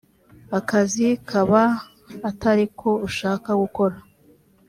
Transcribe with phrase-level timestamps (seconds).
[0.59, 1.63] akazi kaba
[2.29, 3.95] atari ko ushaka gukora